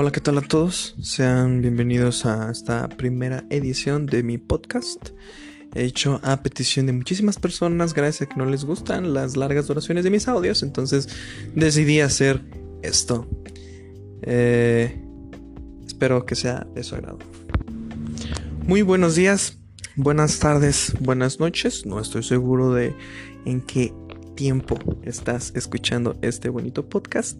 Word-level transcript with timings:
Hola, 0.00 0.12
¿qué 0.12 0.20
tal 0.20 0.38
a 0.38 0.42
todos? 0.42 0.94
Sean 1.02 1.60
bienvenidos 1.60 2.24
a 2.24 2.52
esta 2.52 2.88
primera 2.88 3.44
edición 3.50 4.06
de 4.06 4.22
mi 4.22 4.38
podcast. 4.38 5.08
He 5.74 5.82
hecho 5.82 6.20
a 6.22 6.40
petición 6.40 6.86
de 6.86 6.92
muchísimas 6.92 7.40
personas, 7.40 7.94
gracias 7.94 8.22
a 8.22 8.32
que 8.32 8.36
no 8.36 8.46
les 8.46 8.64
gustan 8.64 9.12
las 9.12 9.36
largas 9.36 9.66
duraciones 9.66 10.04
de 10.04 10.10
mis 10.10 10.28
audios, 10.28 10.62
entonces 10.62 11.08
decidí 11.56 11.98
hacer 11.98 12.44
esto. 12.84 13.28
Eh, 14.22 15.02
espero 15.84 16.24
que 16.26 16.36
sea 16.36 16.64
de 16.76 16.84
su 16.84 16.94
agrado. 16.94 17.18
Muy 18.68 18.82
buenos 18.82 19.16
días, 19.16 19.58
buenas 19.96 20.38
tardes, 20.38 20.94
buenas 21.00 21.40
noches. 21.40 21.86
No 21.86 21.98
estoy 21.98 22.22
seguro 22.22 22.72
de 22.72 22.94
en 23.46 23.62
qué 23.62 23.92
tiempo 24.36 24.78
estás 25.02 25.50
escuchando 25.56 26.16
este 26.22 26.50
bonito 26.50 26.88
podcast. 26.88 27.36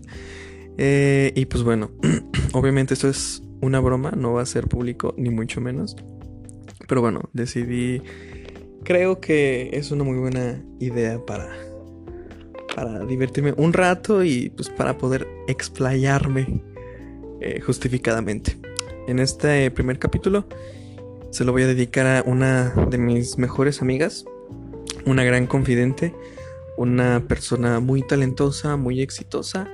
Eh, 0.79 1.33
y 1.35 1.45
pues 1.47 1.65
bueno, 1.65 1.91
obviamente 2.53 2.95
esto 2.95 3.09
es 3.09 3.43
una 3.61 3.81
broma, 3.81 4.13
no 4.13 4.35
va 4.35 4.43
a 4.43 4.47
ser 4.47 4.69
público, 4.69 5.15
ni 5.17 5.31
mucho 5.31 5.61
menos. 5.61 5.97
Pero 6.87 7.01
bueno, 7.01 7.29
decidí, 7.33 8.03
creo 8.85 9.21
que 9.21 9.71
es 9.73 9.91
una 9.91 10.05
muy 10.05 10.19
buena 10.19 10.63
idea 10.81 11.25
para, 11.25 11.51
para 12.75 13.05
divertirme 13.05 13.53
un 13.57 13.73
rato 13.73 14.25
y 14.25 14.51
pues 14.51 14.71
para 14.71 14.97
poder 14.97 15.27
explayarme 15.49 16.63
eh, 17.41 17.61
justificadamente. 17.61 18.59
En 19.07 19.19
este 19.19 19.71
primer 19.71 19.99
capítulo 19.99 20.47
se 21.31 21.45
lo 21.45 21.53
voy 21.53 21.63
a 21.63 21.67
dedicar 21.67 22.07
a 22.07 22.23
una 22.27 22.71
de 22.91 22.99
mis 22.99 23.39
mejores 23.39 23.83
amigas, 23.83 24.25
una 25.05 25.25
gran 25.25 25.47
confidente, 25.47 26.15
una 26.77 27.25
persona 27.27 27.81
muy 27.81 28.03
talentosa, 28.03 28.77
muy 28.77 29.01
exitosa, 29.03 29.69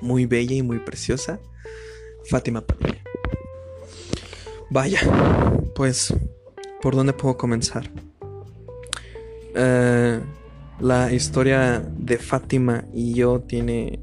muy 0.00 0.26
bella 0.26 0.54
y 0.54 0.62
muy 0.62 0.78
preciosa, 0.78 1.40
Fátima 2.28 2.60
Padilla. 2.60 3.02
Vaya, 4.70 5.00
pues, 5.74 6.14
¿por 6.80 6.94
dónde 6.94 7.12
puedo 7.12 7.36
comenzar? 7.36 7.90
Eh, 9.54 10.20
la 10.80 11.12
historia 11.12 11.80
de 11.98 12.18
Fátima 12.18 12.84
y 12.92 13.14
yo 13.14 13.40
tiene, 13.40 13.98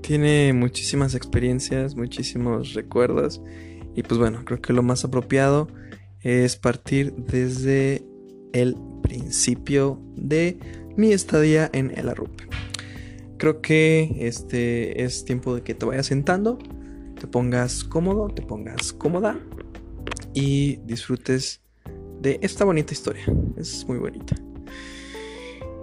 tiene 0.00 0.52
muchísimas 0.52 1.14
experiencias, 1.14 1.94
muchísimos 1.94 2.74
recuerdos. 2.74 3.42
Y 3.94 4.02
pues 4.02 4.18
bueno, 4.18 4.44
creo 4.44 4.60
que 4.60 4.72
lo 4.72 4.82
más 4.82 5.04
apropiado 5.04 5.68
es 6.20 6.56
partir 6.56 7.12
desde 7.14 8.04
el 8.52 8.76
principio 9.02 10.00
de 10.16 10.58
mi 10.96 11.12
estadía 11.12 11.70
en 11.72 11.92
el 11.96 12.08
Arrupe. 12.08 12.44
Creo 13.38 13.60
que 13.60 14.16
este 14.20 15.04
es 15.04 15.24
tiempo 15.24 15.54
de 15.54 15.62
que 15.62 15.74
te 15.74 15.84
vayas 15.84 16.06
sentando, 16.06 16.58
te 17.22 17.28
pongas 17.28 17.84
cómodo, 17.84 18.26
te 18.30 18.42
pongas 18.42 18.92
cómoda 18.92 19.38
y 20.34 20.78
disfrutes 20.78 21.60
de 22.20 22.40
esta 22.42 22.64
bonita 22.64 22.92
historia. 22.92 23.24
Es 23.56 23.86
muy 23.86 23.98
bonita. 23.98 24.34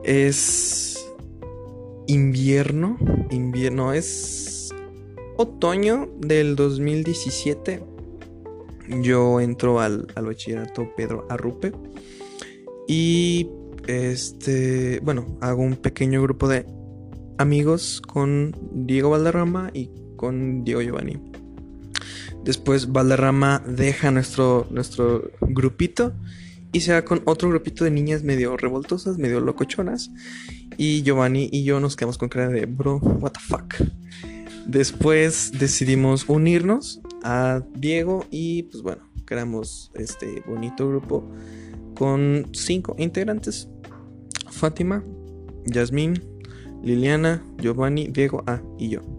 Es 0.04 1.10
invierno, 2.08 2.98
invierno 3.30 3.94
es 3.94 4.76
otoño 5.38 6.10
del 6.18 6.58
2017. 6.58 7.86
Yo 9.02 9.40
entro 9.40 9.80
al, 9.80 10.08
al 10.16 10.26
bachillerato 10.26 10.90
Pedro 10.98 11.26
Arrupe 11.30 11.72
y 12.86 13.48
este, 13.88 15.00
bueno, 15.04 15.38
hago 15.40 15.62
un 15.62 15.78
pequeño 15.78 16.22
grupo 16.22 16.50
de 16.50 16.66
amigos 17.38 18.02
con 18.02 18.54
Diego 18.74 19.12
Valderrama 19.12 19.72
y 19.74 19.90
con 20.20 20.66
Diego 20.66 20.82
Giovanni. 20.82 21.18
Después 22.44 22.92
Valderrama 22.92 23.64
deja 23.66 24.12
nuestro, 24.12 24.68
nuestro 24.70 25.32
grupito 25.40 26.12
y 26.74 26.82
se 26.82 26.92
va 26.92 27.04
con 27.04 27.22
otro 27.24 27.48
grupito 27.48 27.86
de 27.86 27.92
niñas 27.92 28.24
medio 28.24 28.58
revoltosas, 28.58 29.18
medio 29.18 29.40
locochonas. 29.40 30.12
Y 30.76 31.04
Giovanni 31.04 31.48
y 31.54 31.64
yo 31.64 31.80
nos 31.80 31.96
quedamos 31.96 32.18
con 32.18 32.28
cara 32.28 32.50
de, 32.50 32.66
bro, 32.66 32.98
what 32.98 33.32
the 33.32 33.40
fuck. 33.40 33.76
Después 34.68 35.54
decidimos 35.58 36.28
unirnos 36.28 37.00
a 37.24 37.62
Diego 37.76 38.26
y 38.30 38.64
pues 38.64 38.84
bueno, 38.84 39.04
creamos 39.24 39.90
este 39.96 40.44
bonito 40.46 40.90
grupo 40.90 41.24
con 41.96 42.50
cinco 42.52 42.94
integrantes. 42.98 43.70
Fátima, 44.52 45.02
Yasmín, 45.66 46.22
Liliana, 46.84 47.42
Giovanni, 47.58 48.08
Diego 48.08 48.44
A 48.48 48.62
y 48.78 48.90
yo. 48.90 49.19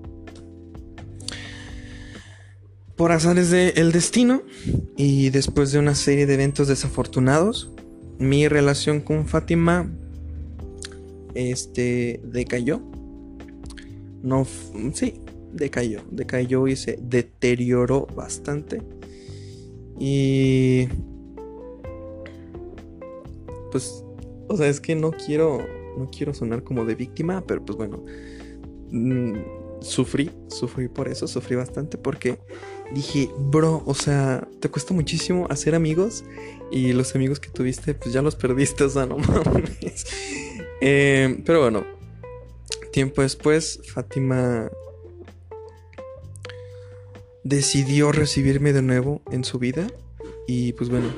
Por 3.00 3.12
azares 3.12 3.50
del 3.50 3.92
destino 3.92 4.42
y 4.94 5.30
después 5.30 5.72
de 5.72 5.78
una 5.78 5.94
serie 5.94 6.26
de 6.26 6.34
eventos 6.34 6.68
desafortunados, 6.68 7.70
mi 8.18 8.46
relación 8.46 9.00
con 9.00 9.26
Fátima 9.26 9.90
este 11.32 12.20
decayó. 12.22 12.82
No, 14.22 14.46
sí, 14.92 15.14
decayó, 15.50 16.02
decayó 16.10 16.68
y 16.68 16.76
se 16.76 16.98
deterioró 17.00 18.06
bastante. 18.14 18.82
Y 19.98 20.86
pues 23.72 24.04
o 24.46 24.58
sea, 24.58 24.68
es 24.68 24.78
que 24.78 24.94
no 24.94 25.12
quiero 25.12 25.66
no 25.96 26.10
quiero 26.10 26.34
sonar 26.34 26.64
como 26.64 26.84
de 26.84 26.96
víctima, 26.96 27.42
pero 27.46 27.64
pues 27.64 27.78
bueno, 27.78 28.04
mm, 28.90 29.36
sufrí, 29.80 30.30
sufrí 30.48 30.88
por 30.88 31.08
eso, 31.08 31.26
sufrí 31.26 31.56
bastante 31.56 31.96
porque 31.96 32.38
dije, 32.92 33.30
bro, 33.38 33.82
o 33.86 33.94
sea, 33.94 34.46
te 34.60 34.68
cuesta 34.68 34.94
muchísimo 34.94 35.46
hacer 35.50 35.74
amigos 35.74 36.24
y 36.70 36.92
los 36.92 37.14
amigos 37.14 37.40
que 37.40 37.50
tuviste, 37.50 37.94
pues 37.94 38.12
ya 38.12 38.22
los 38.22 38.36
perdiste, 38.36 38.84
o 38.84 38.90
sea, 38.90 39.06
no 39.06 39.18
mames. 39.18 40.06
Eh, 40.80 41.42
pero 41.44 41.60
bueno, 41.60 41.84
tiempo 42.92 43.22
después, 43.22 43.80
Fátima 43.92 44.70
decidió 47.44 48.12
recibirme 48.12 48.72
de 48.72 48.82
nuevo 48.82 49.22
en 49.30 49.44
su 49.44 49.58
vida 49.58 49.86
y 50.46 50.72
pues 50.74 50.90
bueno, 50.90 51.08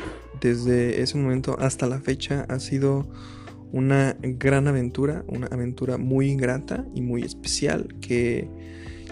desde 0.40 1.02
ese 1.02 1.16
momento 1.18 1.56
hasta 1.58 1.86
la 1.86 2.00
fecha 2.00 2.46
ha 2.48 2.60
sido 2.60 3.08
una 3.72 4.16
gran 4.20 4.68
aventura, 4.68 5.24
una 5.26 5.46
aventura 5.46 5.96
muy 5.96 6.36
grata 6.36 6.84
y 6.94 7.00
muy 7.00 7.22
especial 7.22 7.94
que 8.00 8.48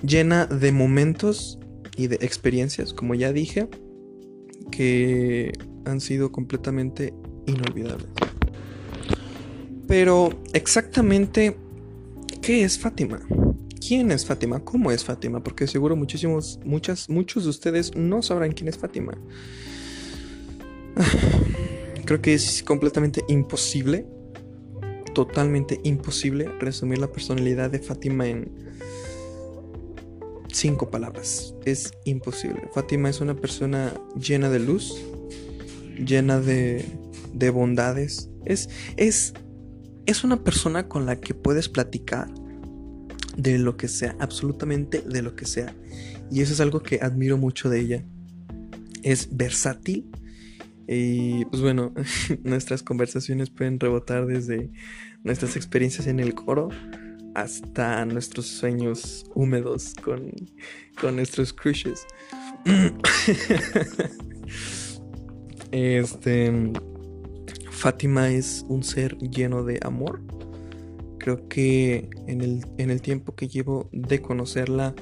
llena 0.02 0.46
de 0.46 0.72
momentos 0.72 1.59
y 1.96 2.06
de 2.06 2.16
experiencias, 2.16 2.92
como 2.92 3.14
ya 3.14 3.32
dije, 3.32 3.68
que 4.70 5.52
han 5.84 6.00
sido 6.00 6.32
completamente 6.32 7.14
inolvidables. 7.46 8.08
Pero 9.86 10.30
exactamente, 10.52 11.56
¿qué 12.42 12.64
es 12.64 12.78
Fátima? 12.78 13.20
¿Quién 13.86 14.12
es 14.12 14.24
Fátima? 14.24 14.60
¿Cómo 14.60 14.92
es 14.92 15.04
Fátima? 15.04 15.42
Porque 15.42 15.66
seguro 15.66 15.96
muchísimos, 15.96 16.60
muchas, 16.64 17.08
muchos 17.08 17.44
de 17.44 17.50
ustedes 17.50 17.96
no 17.96 18.22
sabrán 18.22 18.52
quién 18.52 18.68
es 18.68 18.78
Fátima. 18.78 19.18
Creo 22.04 22.20
que 22.22 22.34
es 22.34 22.62
completamente 22.62 23.24
imposible 23.28 24.06
totalmente 25.14 25.80
imposible 25.84 26.48
resumir 26.60 26.98
la 26.98 27.08
personalidad 27.08 27.70
de 27.70 27.78
Fátima 27.78 28.26
en 28.26 28.50
cinco 30.52 30.90
palabras. 30.90 31.54
Es 31.64 31.92
imposible. 32.04 32.68
Fátima 32.72 33.10
es 33.10 33.20
una 33.20 33.34
persona 33.34 33.92
llena 34.16 34.48
de 34.50 34.60
luz, 34.60 34.94
llena 35.98 36.40
de, 36.40 36.84
de 37.32 37.50
bondades. 37.50 38.30
Es, 38.44 38.68
es, 38.96 39.34
es 40.06 40.24
una 40.24 40.42
persona 40.42 40.88
con 40.88 41.06
la 41.06 41.20
que 41.20 41.34
puedes 41.34 41.68
platicar 41.68 42.28
de 43.36 43.58
lo 43.58 43.76
que 43.76 43.88
sea, 43.88 44.16
absolutamente 44.18 45.02
de 45.02 45.22
lo 45.22 45.36
que 45.36 45.46
sea. 45.46 45.74
Y 46.30 46.42
eso 46.42 46.52
es 46.52 46.60
algo 46.60 46.80
que 46.80 47.00
admiro 47.02 47.36
mucho 47.38 47.68
de 47.68 47.80
ella. 47.80 48.04
Es 49.02 49.34
versátil 49.36 50.10
y 50.92 51.44
pues 51.46 51.62
bueno, 51.62 51.94
nuestras 52.42 52.82
conversaciones 52.82 53.48
pueden 53.50 53.78
rebotar 53.78 54.26
desde 54.26 54.70
nuestras 55.22 55.54
experiencias 55.54 56.08
en 56.08 56.18
el 56.18 56.34
coro 56.34 56.68
hasta 57.34 58.04
nuestros 58.04 58.46
sueños 58.46 59.24
húmedos 59.34 59.94
con, 60.02 60.30
con 61.00 61.16
nuestros 61.16 61.52
crushes. 61.52 62.06
este. 65.72 66.72
Fátima 67.70 68.28
es 68.28 68.66
un 68.68 68.82
ser 68.82 69.16
lleno 69.16 69.64
de 69.64 69.80
amor. 69.82 70.20
Creo 71.18 71.48
que 71.48 72.10
en 72.26 72.42
el, 72.42 72.66
en 72.76 72.90
el 72.90 73.00
tiempo 73.00 73.34
que 73.34 73.48
llevo 73.48 73.88
de 73.90 74.20
conocerla, 74.20 74.94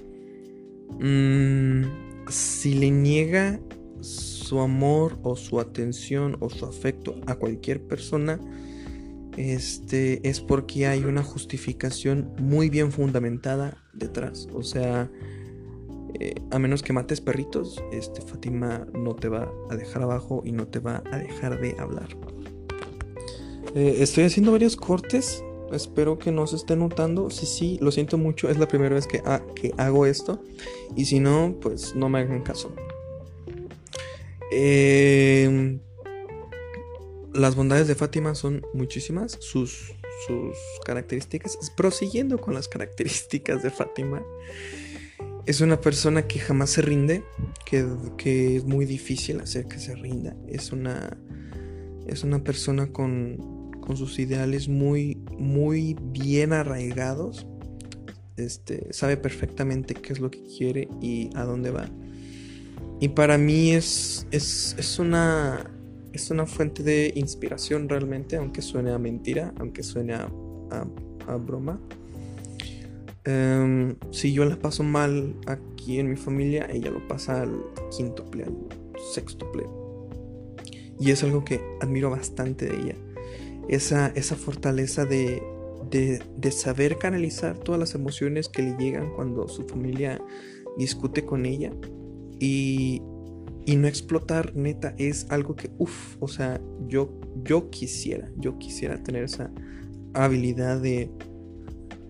mm, 1.00 1.82
si 2.28 2.74
le 2.74 2.92
niega 2.92 3.58
su 4.00 4.60
amor 4.60 5.18
o 5.24 5.34
su 5.34 5.58
atención 5.58 6.36
o 6.38 6.50
su 6.50 6.66
afecto 6.66 7.16
a 7.26 7.34
cualquier 7.34 7.82
persona, 7.82 8.38
este 9.38 10.28
es 10.28 10.40
porque 10.40 10.86
hay 10.86 11.04
una 11.04 11.22
justificación 11.22 12.32
muy 12.38 12.68
bien 12.68 12.90
fundamentada 12.92 13.76
detrás. 13.92 14.48
O 14.52 14.62
sea, 14.62 15.08
Eh, 16.20 16.34
a 16.50 16.58
menos 16.58 16.82
que 16.82 16.92
mates 16.92 17.20
perritos, 17.20 17.82
este, 17.92 18.22
Fátima 18.22 18.86
no 18.94 19.14
te 19.14 19.28
va 19.28 19.52
a 19.70 19.76
dejar 19.76 20.02
abajo 20.02 20.42
y 20.44 20.52
no 20.52 20.66
te 20.66 20.80
va 20.80 21.02
a 21.12 21.18
dejar 21.18 21.60
de 21.60 21.76
hablar. 21.78 22.08
Eh, 23.74 23.96
estoy 24.00 24.24
haciendo 24.24 24.50
varios 24.52 24.74
cortes. 24.74 25.44
Espero 25.70 26.18
que 26.18 26.32
no 26.32 26.46
se 26.46 26.56
esté 26.56 26.76
notando. 26.76 27.28
Si 27.28 27.44
sí, 27.44 27.78
lo 27.82 27.90
siento 27.92 28.16
mucho. 28.16 28.48
Es 28.48 28.58
la 28.58 28.66
primera 28.66 28.94
vez 28.94 29.06
que, 29.06 29.22
que 29.54 29.72
hago 29.76 30.06
esto. 30.06 30.42
Y 30.96 31.04
si 31.04 31.20
no, 31.20 31.54
pues 31.60 31.94
no 31.94 32.08
me 32.08 32.20
hagan 32.20 32.42
caso. 32.42 32.72
Eh, 34.50 35.78
las 37.38 37.54
bondades 37.54 37.88
de 37.88 37.94
Fátima 37.94 38.34
son 38.34 38.62
muchísimas. 38.74 39.38
Sus, 39.40 39.94
sus 40.26 40.56
características. 40.84 41.58
Prosiguiendo 41.76 42.38
con 42.38 42.54
las 42.54 42.68
características 42.68 43.62
de 43.62 43.70
Fátima. 43.70 44.22
Es 45.46 45.60
una 45.60 45.80
persona 45.80 46.26
que 46.26 46.38
jamás 46.38 46.70
se 46.70 46.82
rinde. 46.82 47.24
Que, 47.64 47.86
que 48.16 48.56
es 48.56 48.64
muy 48.64 48.84
difícil 48.84 49.40
hacer 49.40 49.66
que 49.66 49.78
se 49.78 49.94
rinda. 49.94 50.36
Es 50.46 50.72
una. 50.72 51.16
Es 52.06 52.24
una 52.24 52.42
persona 52.42 52.90
con 52.90 53.58
con 53.88 53.96
sus 53.96 54.18
ideales 54.18 54.68
muy, 54.68 55.16
muy 55.38 55.96
bien 55.98 56.52
arraigados. 56.52 57.46
Este, 58.36 58.92
sabe 58.92 59.16
perfectamente 59.16 59.94
qué 59.94 60.12
es 60.12 60.20
lo 60.20 60.30
que 60.30 60.42
quiere 60.44 60.88
y 61.00 61.30
a 61.34 61.44
dónde 61.44 61.70
va. 61.70 61.88
Y 63.00 63.08
para 63.08 63.38
mí 63.38 63.70
es, 63.72 64.26
es, 64.30 64.98
una, 64.98 65.70
es 66.12 66.30
una 66.30 66.46
fuente 66.46 66.82
de 66.82 67.12
inspiración 67.14 67.88
realmente, 67.88 68.36
aunque 68.36 68.62
suene 68.62 68.92
a 68.92 68.98
mentira, 68.98 69.52
aunque 69.58 69.82
suene 69.82 70.14
a, 70.14 70.28
broma. 71.46 71.78
Em, 73.24 73.96
si 74.10 74.32
yo 74.32 74.46
la 74.46 74.56
paso 74.56 74.82
mal 74.82 75.34
aquí 75.46 75.98
en 75.98 76.08
mi 76.08 76.16
familia, 76.16 76.66
ella 76.72 76.90
lo 76.90 77.06
pasa 77.06 77.42
al 77.42 77.60
quinto 77.94 78.24
play, 78.30 78.46
al 78.46 79.00
sexto 79.14 79.50
play. 79.52 79.66
Y 80.98 81.10
es 81.10 81.22
algo 81.22 81.44
que 81.44 81.60
admiro 81.80 82.10
bastante 82.10 82.66
de 82.66 82.76
ella 82.76 82.94
esa, 83.68 84.08
esa 84.08 84.34
fortaleza 84.34 85.04
de, 85.04 85.42
de, 85.90 86.50
saber 86.50 86.96
canalizar 86.96 87.58
todas 87.58 87.78
las 87.78 87.94
emociones 87.94 88.48
que 88.48 88.62
le 88.62 88.76
llegan 88.76 89.12
cuando 89.14 89.46
su 89.48 89.64
familia 89.64 90.20
discute 90.76 91.24
con 91.24 91.46
ella 91.46 91.72
y, 92.40 93.02
y 93.68 93.76
no 93.76 93.86
explotar, 93.86 94.56
neta, 94.56 94.94
es 94.96 95.26
algo 95.28 95.54
que, 95.54 95.70
uff, 95.76 96.16
o 96.20 96.26
sea, 96.26 96.58
yo, 96.86 97.20
yo 97.44 97.68
quisiera, 97.68 98.30
yo 98.38 98.58
quisiera 98.58 99.02
tener 99.02 99.24
esa 99.24 99.50
habilidad 100.14 100.80
de, 100.80 101.10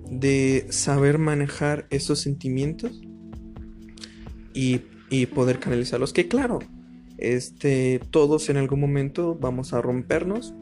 de 0.08 0.66
saber 0.70 1.18
manejar 1.18 1.88
esos 1.90 2.20
sentimientos 2.20 3.02
y, 4.54 4.82
y 5.10 5.26
poder 5.26 5.58
canalizarlos. 5.58 6.12
Que 6.12 6.28
claro, 6.28 6.60
este, 7.16 8.02
todos 8.12 8.50
en 8.50 8.56
algún 8.56 8.78
momento 8.78 9.34
vamos 9.34 9.72
a 9.72 9.82
rompernos, 9.82 10.54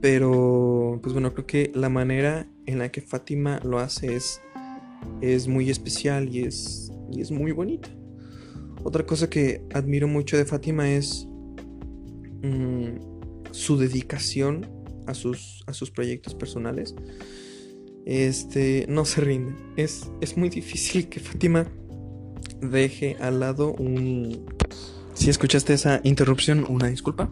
pero, 0.00 0.98
pues 1.02 1.12
bueno, 1.12 1.34
creo 1.34 1.46
que 1.46 1.72
la 1.74 1.90
manera 1.90 2.48
en 2.64 2.78
la 2.78 2.90
que 2.90 3.02
Fátima 3.02 3.60
lo 3.62 3.80
hace 3.80 4.16
es, 4.16 4.40
es 5.20 5.46
muy 5.46 5.68
especial 5.68 6.34
y 6.34 6.44
es, 6.44 6.90
y 7.12 7.20
es 7.20 7.30
muy 7.30 7.52
bonita. 7.52 7.90
Otra 8.84 9.04
cosa 9.06 9.28
que 9.28 9.62
admiro 9.74 10.08
mucho 10.08 10.36
de 10.36 10.44
Fátima 10.44 10.90
es 10.90 11.26
mm, 12.42 13.50
su 13.50 13.76
dedicación 13.76 14.66
a 15.06 15.14
sus, 15.14 15.64
a 15.66 15.72
sus 15.72 15.90
proyectos 15.90 16.34
personales. 16.34 16.94
Este 18.06 18.86
no 18.88 19.04
se 19.04 19.20
rinde. 19.20 19.54
Es, 19.76 20.10
es 20.20 20.36
muy 20.36 20.48
difícil 20.48 21.08
que 21.08 21.20
Fátima 21.20 21.66
deje 22.60 23.16
al 23.20 23.40
lado 23.40 23.72
un. 23.72 24.46
Si 25.14 25.30
escuchaste 25.30 25.74
esa 25.74 26.00
interrupción, 26.04 26.64
una 26.68 26.86
disculpa. 26.88 27.30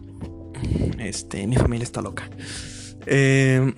Este, 0.99 1.47
mi 1.47 1.55
familia 1.55 1.83
está 1.83 2.01
loca. 2.01 2.29
Em, 3.05 3.73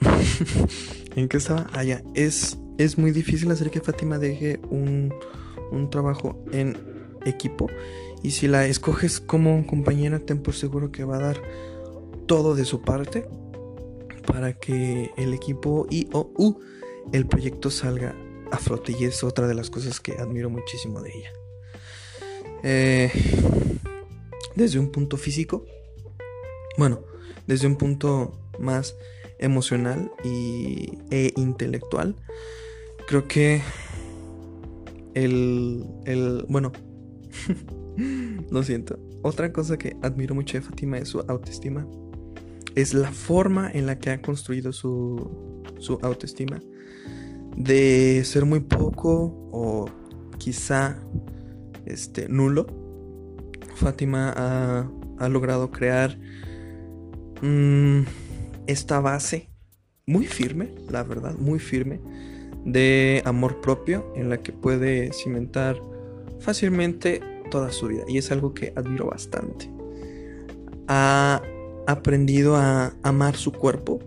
¿En 1.15 1.27
qué 1.27 1.37
estaba? 1.37 1.67
Ah, 1.73 1.83
es, 2.15 2.57
es 2.77 2.97
muy 2.97 3.11
difícil 3.11 3.51
hacer 3.51 3.69
que 3.69 3.81
Fátima 3.81 4.17
deje 4.17 4.59
un, 4.69 5.13
un 5.71 5.89
trabajo 5.89 6.43
en 6.51 6.98
equipo. 7.29 7.67
Y 8.21 8.31
si 8.31 8.47
la 8.47 8.65
escoges 8.65 9.19
como 9.19 9.65
compañera, 9.65 10.19
ten 10.19 10.41
por 10.41 10.53
seguro 10.53 10.91
que 10.91 11.03
va 11.03 11.17
a 11.17 11.21
dar 11.21 11.41
todo 12.25 12.55
de 12.55 12.65
su 12.65 12.81
parte 12.81 13.27
para 14.27 14.53
que 14.53 15.11
el 15.17 15.33
equipo 15.33 15.87
y 15.89 16.07
o 16.13 16.31
u 16.37 16.59
el 17.11 17.25
proyecto 17.25 17.71
salga 17.71 18.15
a 18.51 18.57
flote. 18.57 18.95
Y 18.97 19.05
es 19.05 19.23
otra 19.23 19.47
de 19.47 19.55
las 19.55 19.69
cosas 19.69 19.99
que 19.99 20.13
admiro 20.13 20.49
muchísimo 20.49 21.01
de 21.01 21.11
ella. 21.17 21.31
Eh, 22.63 23.11
desde 24.55 24.79
un 24.79 24.91
punto 24.91 25.17
físico, 25.17 25.65
bueno, 26.77 26.99
desde 27.47 27.67
un 27.67 27.77
punto 27.77 28.33
más 28.59 28.95
emocional 29.39 30.11
y, 30.23 30.99
e 31.09 31.33
intelectual, 31.37 32.15
creo 33.07 33.27
que 33.27 33.61
el, 35.13 35.85
el 36.05 36.45
bueno, 36.49 36.73
lo 38.51 38.63
siento. 38.63 38.99
Otra 39.21 39.51
cosa 39.51 39.77
que 39.77 39.97
admiro 40.01 40.35
mucho 40.35 40.57
de 40.57 40.61
Fátima 40.61 40.97
es 40.97 41.09
su 41.09 41.19
autoestima. 41.21 41.87
Es 42.75 42.93
la 42.93 43.11
forma 43.11 43.69
en 43.71 43.85
la 43.85 43.99
que 43.99 44.11
ha 44.11 44.21
construido 44.21 44.71
su, 44.71 45.63
su 45.79 45.99
autoestima. 46.01 46.59
De 47.57 48.23
ser 48.23 48.45
muy 48.45 48.61
poco 48.61 49.49
o 49.51 49.89
quizá 50.37 50.97
este, 51.85 52.29
nulo. 52.29 52.67
Fátima 53.75 54.33
ha, 54.35 54.91
ha 55.17 55.29
logrado 55.29 55.71
crear 55.71 56.17
Mm, 57.41 58.01
esta 58.67 58.99
base 58.99 59.49
muy 60.05 60.25
firme, 60.25 60.69
la 60.89 61.03
verdad, 61.03 61.35
muy 61.37 61.59
firme, 61.59 61.99
de 62.65 63.21
amor 63.25 63.61
propio 63.61 64.11
en 64.15 64.29
la 64.29 64.41
que 64.41 64.51
puede 64.51 65.13
cimentar 65.13 65.81
fácilmente 66.39 67.21
toda 67.51 67.71
su 67.71 67.87
vida. 67.87 68.03
Y 68.07 68.17
es 68.17 68.31
algo 68.31 68.53
que 68.53 68.73
admiro 68.75 69.07
bastante. 69.07 69.69
Ha 70.87 71.41
aprendido 71.87 72.55
a 72.55 72.93
amar 73.03 73.35
su 73.35 73.51
cuerpo 73.51 73.99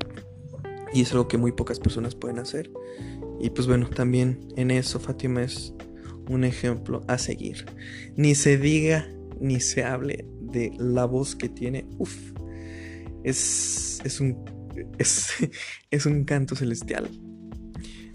y 0.93 1.03
es 1.03 1.13
algo 1.13 1.29
que 1.29 1.39
muy 1.39 1.53
pocas 1.53 1.81
personas 1.81 2.15
pueden 2.15 2.39
hacer. 2.39 2.71
Y 3.41 3.51
pues 3.51 3.67
bueno, 3.67 3.89
también 3.89 4.49
en 4.57 4.71
eso 4.71 5.01
Fátima 5.01 5.43
es 5.43 5.75
un 6.29 6.45
ejemplo 6.45 7.03
a 7.09 7.19
seguir. 7.19 7.67
Ni 8.17 8.35
se 8.35 8.59
diga 8.59 9.09
ni 9.41 9.61
se 9.61 9.83
hable 9.83 10.27
de 10.41 10.73
la 10.79 11.05
voz 11.05 11.35
que 11.35 11.49
tiene. 11.49 11.87
Uf, 11.99 12.15
es, 13.25 14.01
es, 14.05 14.21
un, 14.21 14.45
es, 14.99 16.07
un 16.07 16.25
canto 16.25 16.55
celestial. 16.55 17.09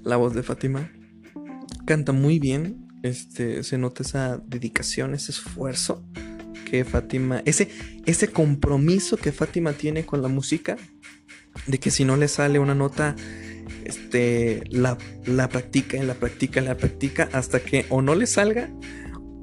La 0.04 0.16
voz 0.16 0.34
de 0.34 0.44
Fátima 0.44 0.92
canta 1.86 2.14
muy 2.14 2.40
bien. 2.40 2.87
Este, 3.04 3.64
se 3.64 3.78
nota 3.78 4.04
esa 4.04 4.38
dedicación, 4.38 5.14
ese 5.14 5.32
esfuerzo 5.32 6.04
que 6.70 6.84
Fátima, 6.84 7.42
ese, 7.46 7.70
ese 8.06 8.30
compromiso 8.30 9.18
que 9.18 9.32
Fátima 9.32 9.74
tiene 9.74 10.06
con 10.06 10.22
la 10.22 10.28
música, 10.28 10.78
de 11.66 11.80
que 11.80 11.92
si 11.92 12.06
no 12.06 12.18
le 12.18 12.28
sale 12.28 12.60
una 12.60 12.76
nota, 12.76 13.16
este, 13.86 14.64
la, 14.70 14.98
la 15.26 15.50
practica 15.50 15.98
y 15.98 16.06
la 16.06 16.14
practica 16.16 16.62
la 16.62 16.76
practica 16.78 17.30
hasta 17.32 17.60
que 17.60 17.86
o 17.90 18.02
no 18.02 18.16
le 18.16 18.28
salga 18.28 18.70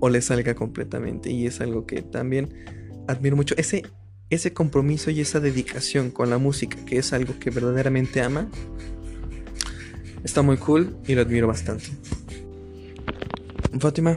o 0.01 0.09
le 0.09 0.21
salga 0.21 0.55
completamente. 0.55 1.31
Y 1.31 1.47
es 1.47 1.61
algo 1.61 1.87
que 1.87 2.03
también 2.03 2.53
admiro 3.09 3.37
mucho. 3.37 3.55
Ese, 3.57 3.85
ese 4.31 4.53
compromiso 4.53 5.11
y 5.11 5.21
esa 5.21 5.41
dedicación 5.41 6.11
con 6.11 6.31
la 6.31 6.39
música, 6.39 6.77
que 6.85 6.99
es 6.99 7.13
algo 7.13 7.39
que 7.39 7.51
verdaderamente 7.51 8.21
ama, 8.21 8.49
está 10.25 10.43
muy 10.43 10.57
cool 10.57 10.97
y 11.07 11.15
lo 11.15 11.23
admiro 11.23 11.47
bastante. 11.47 11.87
Fátima, 13.81 14.17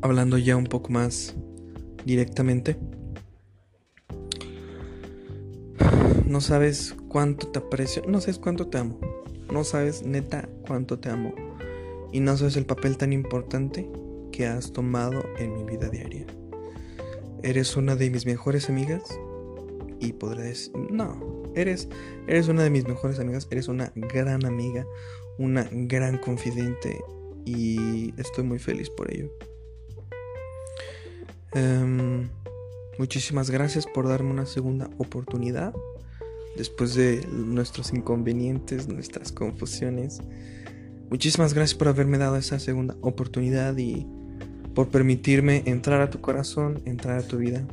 hablando 0.00 0.38
ya 0.38 0.56
un 0.56 0.66
poco 0.66 0.90
más 0.90 1.34
directamente, 2.04 2.78
no 6.24 6.40
sabes 6.40 6.94
cuánto 7.08 7.48
te 7.48 7.58
aprecio, 7.58 8.04
no 8.06 8.20
sabes 8.20 8.38
cuánto 8.38 8.68
te 8.68 8.78
amo, 8.78 8.98
no 9.52 9.64
sabes 9.64 10.04
neta 10.04 10.48
cuánto 10.66 11.00
te 11.00 11.10
amo 11.10 11.34
y 12.12 12.20
no 12.20 12.36
sabes 12.36 12.56
el 12.56 12.64
papel 12.64 12.96
tan 12.96 13.12
importante 13.12 13.90
que 14.30 14.46
has 14.46 14.72
tomado 14.72 15.24
en 15.38 15.54
mi 15.54 15.64
vida 15.64 15.88
diaria. 15.88 16.26
Eres 17.42 17.76
una 17.76 17.96
de 17.96 18.10
mis 18.10 18.24
mejores 18.24 18.68
amigas 18.68 19.02
y 19.98 20.12
decir, 20.12 20.72
no, 20.90 21.42
eres, 21.54 21.88
eres 22.28 22.48
una 22.48 22.62
de 22.62 22.70
mis 22.70 22.86
mejores 22.86 23.18
amigas, 23.18 23.48
eres 23.50 23.66
una 23.66 23.92
gran 23.96 24.44
amiga, 24.44 24.86
una 25.38 25.68
gran 25.72 26.18
confidente 26.18 27.00
y 27.46 28.12
estoy 28.20 28.44
muy 28.44 28.58
feliz 28.58 28.90
por 28.90 29.10
ello. 29.10 29.30
Em, 31.54 32.28
muchísimas 32.98 33.48
gracias 33.48 33.86
por 33.86 34.06
darme 34.06 34.30
una 34.30 34.44
segunda 34.44 34.90
oportunidad 34.98 35.72
después 36.56 36.94
de 36.94 37.26
nuestros 37.30 37.92
inconvenientes, 37.92 38.88
nuestras 38.88 39.32
confusiones. 39.32 40.20
muchísimas 41.08 41.54
gracias 41.54 41.78
por 41.78 41.88
haberme 41.88 42.18
dado 42.18 42.36
esa 42.36 42.58
segunda 42.58 42.96
oportunidad 43.00 43.76
y 43.78 44.06
por 44.74 44.88
permitirme 44.88 45.62
entrar 45.66 46.00
a 46.00 46.10
tu 46.10 46.20
corazón, 46.20 46.82
entrar 46.84 47.18
a 47.18 47.22
tu 47.22 47.38
vida. 47.38 47.66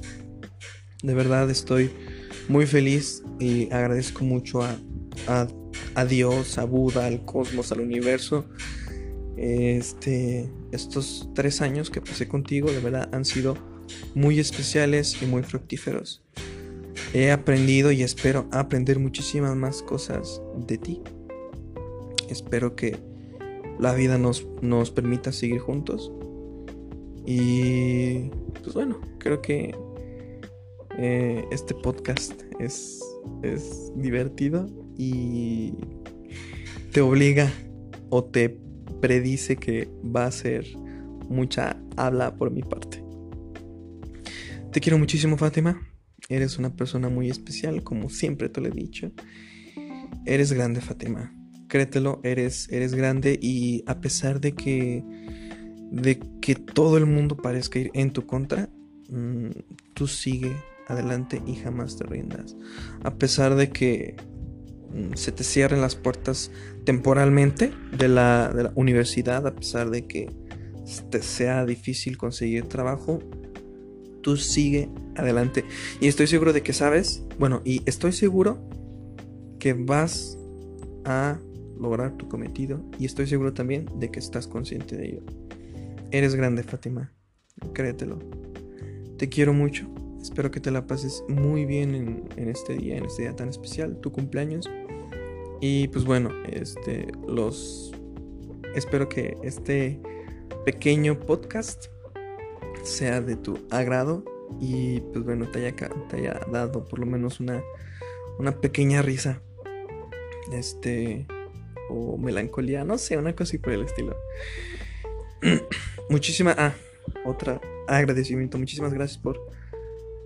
De 1.02 1.14
verdad 1.14 1.50
estoy 1.50 1.92
muy 2.48 2.66
feliz 2.66 3.24
y 3.40 3.72
agradezco 3.72 4.24
mucho 4.24 4.62
a, 4.62 4.78
a, 5.96 6.06
Dios, 6.06 6.58
a 6.58 6.64
Buda, 6.64 7.08
al 7.08 7.26
cosmos, 7.26 7.72
al 7.72 7.82
universo. 7.82 8.46
Este, 9.38 10.50
estos 10.72 11.30
tres 11.34 11.62
años 11.62 11.90
que 11.90 12.02
pasé 12.02 12.28
contigo, 12.28 12.72
de 12.72 12.80
verdad, 12.80 13.10
han 13.14 13.26
sido 13.26 13.58
muy 14.14 14.40
especiales 14.40 15.22
y 15.22 15.26
muy 15.26 15.44
fructíferos. 15.44 16.24
He 17.14 17.32
aprendido 17.32 17.92
y 17.92 18.04
espero 18.04 18.48
aprender 18.52 19.00
muchísimas 19.00 19.56
más 19.56 19.84
cosas 19.84 20.42
de 20.68 20.78
ti. 20.78 21.02
Espero 22.30 22.76
que 22.76 22.98
la 23.80 23.94
vida 23.94 24.18
nos, 24.18 24.48
nos 24.62 24.92
permita 24.92 25.32
seguir 25.32 25.60
juntos. 25.60 26.12
Y 27.26 28.30
pues 28.62 28.74
bueno, 28.74 29.00
creo 29.20 29.42
que 29.42 29.76
eh, 30.98 31.46
este 31.52 31.74
podcast 31.74 32.42
es, 32.60 33.02
es 33.42 33.92
divertido 33.96 34.68
y 34.98 35.74
te 36.92 37.02
obliga 37.02 37.52
o 38.10 38.24
te 38.24 38.63
predice 39.04 39.58
que 39.58 39.90
va 40.16 40.26
a 40.28 40.32
ser 40.32 40.66
mucha 41.28 41.76
habla 41.98 42.38
por 42.38 42.52
mi 42.52 42.62
parte. 42.62 43.04
Te 44.72 44.80
quiero 44.80 44.98
muchísimo, 44.98 45.36
Fátima. 45.36 45.78
Eres 46.30 46.58
una 46.58 46.74
persona 46.74 47.10
muy 47.10 47.30
especial, 47.30 47.84
como 47.84 48.08
siempre 48.08 48.48
te 48.48 48.62
lo 48.62 48.70
he 48.70 48.72
dicho. 48.72 49.12
Eres 50.26 50.54
grande, 50.54 50.80
Fátima. 50.80 51.36
Créetelo, 51.68 52.22
eres, 52.24 52.72
eres 52.72 52.96
grande 52.96 53.38
y 53.42 53.84
a 53.88 54.00
pesar 54.00 54.40
de 54.40 54.54
que, 54.54 55.04
de 55.92 56.22
que 56.42 56.56
todo 56.56 56.96
el 56.98 57.06
mundo 57.06 57.36
parezca 57.36 57.80
ir 57.80 57.92
en 57.94 58.12
tu 58.12 58.26
contra, 58.26 58.70
mm, 59.10 59.50
tú 59.96 60.08
sigue 60.08 60.56
adelante 60.88 61.42
y 61.46 61.56
jamás 61.56 61.98
te 61.98 62.06
rindas. 62.06 62.56
A 63.04 63.16
pesar 63.16 63.56
de 63.56 63.70
que 63.70 64.16
se 65.16 65.32
te 65.32 65.44
cierren 65.44 65.82
las 65.82 65.96
puertas 65.96 66.52
temporalmente 66.86 67.72
de 67.98 68.08
la, 68.08 68.52
de 68.54 68.64
la 68.64 68.72
universidad, 68.76 69.46
a 69.48 69.56
pesar 69.56 69.90
de 69.90 70.06
que 70.06 70.30
te 71.10 71.22
sea 71.22 71.66
difícil 71.66 72.18
conseguir 72.18 72.66
trabajo, 72.66 73.20
tú 74.22 74.38
sigue 74.38 74.90
adelante. 75.16 75.66
Y 76.00 76.08
estoy 76.08 76.28
seguro 76.28 76.54
de 76.54 76.62
que 76.62 76.74
sabes, 76.74 77.24
bueno, 77.40 77.62
y 77.64 77.82
estoy 77.86 78.12
seguro 78.12 78.68
que 79.60 79.74
vas 79.74 80.38
a 81.06 81.40
lograr 81.80 82.18
tu 82.18 82.28
cometido. 82.28 82.84
Y 83.00 83.06
estoy 83.06 83.28
seguro 83.28 83.54
también 83.54 83.86
de 84.00 84.10
que 84.10 84.20
estás 84.20 84.48
consciente 84.48 84.98
de 84.98 85.08
ello. 85.08 85.22
Eres 86.12 86.36
grande, 86.36 86.64
Fátima. 86.64 87.12
Créetelo. 87.74 88.20
Te 89.18 89.30
quiero 89.30 89.54
mucho. 89.54 89.88
Espero 90.24 90.52
que 90.52 90.62
te 90.62 90.72
la 90.72 90.88
pases 90.88 91.22
muy 91.28 91.66
bien 91.66 92.26
en, 92.38 92.48
este 92.48 92.78
día, 92.78 92.96
en 92.96 93.06
este 93.08 93.24
día 93.24 93.36
tan 93.36 93.50
especial, 93.50 94.00
tu 94.00 94.14
cumpleaños. 94.14 94.72
Y 95.60 95.90
pues 95.90 96.06
bueno, 96.06 96.30
este, 96.50 97.08
los 97.28 97.92
espero 98.74 99.10
que 99.10 99.36
este 99.44 100.00
pequeño 100.64 101.20
podcast 101.20 101.88
sea 102.84 103.20
de 103.20 103.36
tu 103.36 103.60
agrado 103.70 104.24
y 104.62 105.02
pues 105.02 105.26
bueno, 105.26 105.52
te 105.52 105.60
haya, 105.60 105.76
te 106.08 106.32
dado 106.50 106.86
por 106.86 107.00
lo 107.00 107.06
menos 107.06 107.42
una, 107.42 107.62
una 108.40 108.62
pequeña 108.62 109.02
risa. 109.02 109.42
Este, 110.54 111.28
o 111.90 112.18
melancolía, 112.18 112.86
no 112.86 112.98
sé, 112.98 113.18
una 113.18 113.36
cosa 113.36 113.58
por 113.62 113.74
el 113.74 113.84
estilo. 113.84 114.16
Muchísimas, 116.10 116.56
ah, 116.58 116.74
otra 117.26 117.60
agradecimiento, 117.88 118.58
muchísimas 118.58 118.94
gracias 118.94 119.18
por 119.18 119.52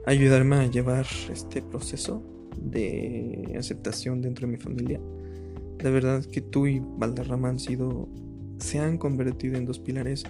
ayudarme 0.08 0.56
a 0.56 0.68
llevar 0.68 1.06
este 1.30 1.62
proceso 1.62 2.24
de 2.56 3.56
aceptación 3.60 4.22
dentro 4.22 4.48
de 4.48 4.54
mi 4.54 4.58
familia. 4.58 5.02
De 5.78 5.92
verdad 5.92 6.24
que 6.24 6.40
tú 6.40 6.66
y 6.66 6.80
Valderrama 6.80 7.50
han 7.50 7.60
sido, 7.60 8.08
se 8.58 8.80
han 8.80 8.98
convertido 8.98 9.58
en 9.58 9.66
dos 9.66 9.80
pilares 9.80 10.24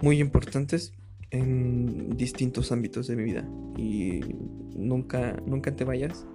muy 0.00 0.18
importantes 0.18 0.94
en 1.30 2.16
distintos 2.16 2.72
ámbitos 2.72 3.06
de 3.06 3.16
mi 3.16 3.24
vida 3.24 3.46
y 3.76 4.20
nunca, 4.74 5.36
nunca 5.46 5.76
te 5.76 5.84
vayas. 5.84 6.26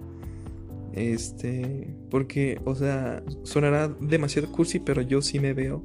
Este, 0.92 1.96
porque, 2.10 2.60
o 2.64 2.76
sea, 2.76 3.24
sonará 3.42 3.88
demasiado 3.88 4.52
cursi, 4.52 4.78
pero 4.78 5.02
yo 5.02 5.20
sí 5.20 5.40
me 5.40 5.52
veo, 5.52 5.82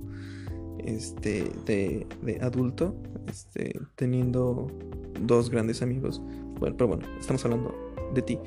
este, 0.86 1.52
de, 1.66 2.08
de 2.22 2.40
adulto, 2.42 2.96
este, 3.28 3.80
teniendo 3.96 4.72
dos 5.22 5.50
grandes 5.50 5.82
amigos 5.82 6.22
bueno, 6.64 6.78
pero 6.78 6.88
bueno, 6.88 7.04
estamos 7.20 7.44
hablando 7.44 7.76
de 8.14 8.22
ti. 8.22 8.40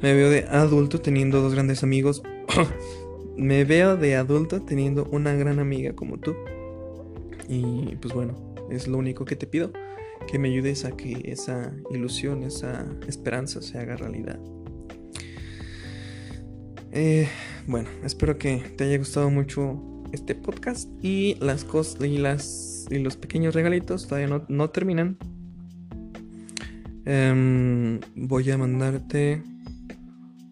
Me 0.00 0.14
veo 0.14 0.30
de 0.30 0.46
adulto 0.48 1.00
teniendo 1.00 1.40
dos 1.40 1.54
grandes 1.54 1.84
amigos. 1.84 2.22
me 3.36 3.64
veo 3.64 3.96
de 3.96 4.16
adulto 4.16 4.62
teniendo 4.62 5.04
una 5.12 5.34
gran 5.34 5.60
amiga 5.60 5.94
como 5.94 6.18
tú. 6.18 6.34
Y 7.48 7.96
pues 8.00 8.14
bueno, 8.14 8.54
es 8.68 8.88
lo 8.88 8.98
único 8.98 9.24
que 9.24 9.36
te 9.36 9.46
pido. 9.46 9.72
Que 10.26 10.40
me 10.40 10.48
ayudes 10.48 10.84
a 10.84 10.96
que 10.96 11.20
esa 11.24 11.72
ilusión, 11.92 12.42
esa 12.42 12.84
esperanza 13.06 13.62
se 13.62 13.78
haga 13.78 13.96
realidad. 13.96 14.40
Eh, 16.90 17.28
bueno, 17.68 17.88
espero 18.04 18.38
que 18.38 18.56
te 18.76 18.84
haya 18.84 18.98
gustado 18.98 19.30
mucho 19.30 19.80
este 20.12 20.34
podcast 20.34 20.88
y 21.02 21.36
las 21.40 21.64
cosas 21.64 22.02
y 22.04 22.18
las 22.18 22.86
y 22.90 22.98
los 22.98 23.16
pequeños 23.16 23.54
regalitos 23.54 24.06
todavía 24.06 24.28
no, 24.28 24.44
no 24.48 24.70
terminan 24.70 25.16
Em, 27.04 28.00
voy 28.14 28.50
a 28.50 28.58
mandarte. 28.58 29.42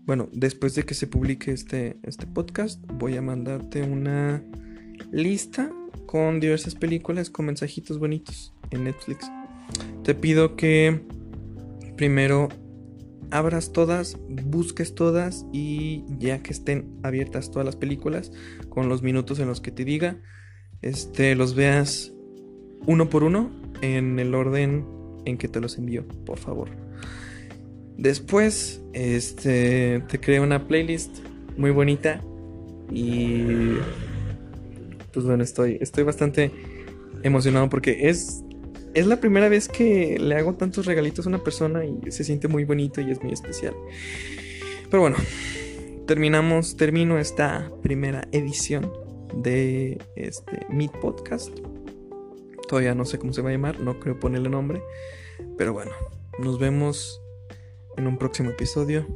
Bueno, 0.04 0.28
después 0.32 0.74
de 0.74 0.82
que 0.82 0.94
se 0.94 1.06
publique 1.06 1.52
este, 1.52 1.98
este 2.02 2.26
podcast, 2.26 2.82
voy 2.94 3.16
a 3.16 3.22
mandarte 3.22 3.82
una 3.82 4.42
lista 5.12 5.70
con 6.06 6.40
diversas 6.40 6.74
películas 6.74 7.30
con 7.30 7.46
mensajitos 7.46 7.98
bonitos 7.98 8.52
en 8.70 8.84
Netflix. 8.84 9.30
Te 10.02 10.14
pido 10.14 10.56
que 10.56 11.00
primero 11.96 12.48
abras 13.30 13.72
todas, 13.72 14.16
busques 14.28 14.94
todas 14.94 15.46
y 15.52 16.04
ya 16.18 16.42
que 16.42 16.52
estén 16.52 16.98
abiertas 17.02 17.50
todas 17.50 17.66
las 17.66 17.76
películas 17.76 18.32
con 18.68 18.88
los 18.88 19.02
minutos 19.02 19.38
en 19.38 19.48
los 19.48 19.60
que 19.60 19.70
te 19.70 19.84
diga, 19.84 20.18
este 20.82 21.34
los 21.34 21.54
veas 21.54 22.12
uno 22.86 23.08
por 23.10 23.22
uno 23.22 23.50
en 23.82 24.18
el 24.18 24.34
orden 24.34 24.84
en 25.24 25.38
que 25.38 25.48
te 25.48 25.60
los 25.60 25.78
envío, 25.78 26.06
por 26.24 26.38
favor. 26.38 26.68
Después, 27.96 28.80
este, 28.94 30.02
te 30.08 30.20
creo 30.20 30.42
una 30.42 30.66
playlist 30.66 31.18
muy 31.56 31.70
bonita 31.70 32.22
y 32.90 33.74
pues 35.12 35.26
bueno, 35.26 35.42
estoy, 35.42 35.76
estoy 35.80 36.04
bastante 36.04 36.50
emocionado 37.22 37.68
porque 37.68 38.08
es, 38.08 38.42
es 38.94 39.06
la 39.06 39.20
primera 39.20 39.48
vez 39.48 39.68
que 39.68 40.18
le 40.18 40.34
hago 40.36 40.54
tantos 40.54 40.86
regalitos 40.86 41.26
a 41.26 41.28
una 41.28 41.42
persona 41.42 41.84
y 41.84 42.10
se 42.10 42.24
siente 42.24 42.48
muy 42.48 42.64
bonito 42.64 43.00
y 43.00 43.10
es 43.10 43.22
muy 43.22 43.32
especial. 43.32 43.74
Pero 44.90 45.02
bueno, 45.02 45.16
terminamos, 46.06 46.76
termino 46.76 47.18
esta 47.18 47.70
primera 47.82 48.26
edición 48.32 48.92
de 49.34 49.98
este 50.16 50.66
Meet 50.68 50.92
Podcast. 51.00 51.56
Todavía 52.68 52.94
no 52.94 53.04
sé 53.04 53.18
cómo 53.18 53.32
se 53.32 53.42
va 53.42 53.50
a 53.50 53.52
llamar, 53.52 53.80
no 53.80 54.00
creo 54.00 54.18
ponerle 54.18 54.48
nombre. 54.48 54.82
Pero 55.56 55.72
bueno, 55.72 55.92
nos 56.38 56.58
vemos 56.58 57.20
en 57.96 58.06
un 58.06 58.18
próximo 58.18 58.50
episodio. 58.50 59.06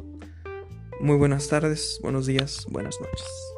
Muy 1.01 1.17
buenas 1.17 1.49
tardes, 1.49 1.99
buenos 2.03 2.27
días, 2.27 2.67
buenas 2.71 3.01
noches. 3.01 3.54